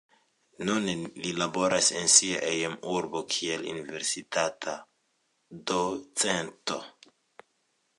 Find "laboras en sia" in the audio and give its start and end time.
1.41-2.41